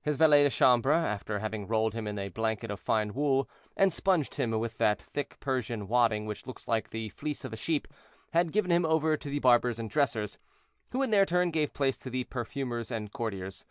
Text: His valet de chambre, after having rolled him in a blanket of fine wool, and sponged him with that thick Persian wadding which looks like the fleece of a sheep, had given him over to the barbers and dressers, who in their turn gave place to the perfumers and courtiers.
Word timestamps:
His 0.00 0.16
valet 0.16 0.44
de 0.44 0.48
chambre, 0.48 0.92
after 0.96 1.40
having 1.40 1.66
rolled 1.66 1.92
him 1.92 2.06
in 2.06 2.18
a 2.18 2.30
blanket 2.30 2.70
of 2.70 2.80
fine 2.80 3.12
wool, 3.12 3.50
and 3.76 3.92
sponged 3.92 4.36
him 4.36 4.52
with 4.52 4.78
that 4.78 5.02
thick 5.02 5.38
Persian 5.40 5.88
wadding 5.88 6.24
which 6.24 6.46
looks 6.46 6.66
like 6.66 6.88
the 6.88 7.10
fleece 7.10 7.44
of 7.44 7.52
a 7.52 7.56
sheep, 7.58 7.86
had 8.32 8.50
given 8.50 8.72
him 8.72 8.86
over 8.86 9.18
to 9.18 9.28
the 9.28 9.40
barbers 9.40 9.78
and 9.78 9.90
dressers, 9.90 10.38
who 10.92 11.02
in 11.02 11.10
their 11.10 11.26
turn 11.26 11.50
gave 11.50 11.74
place 11.74 11.98
to 11.98 12.08
the 12.08 12.24
perfumers 12.24 12.90
and 12.90 13.12
courtiers. 13.12 13.66